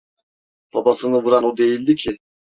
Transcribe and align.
Babasını 0.73 1.23
vuran 1.23 1.43
o 1.43 1.57
değildi 1.57 1.95
ki… 1.95 2.17